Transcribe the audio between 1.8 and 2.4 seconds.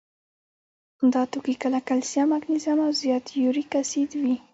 کلسیم،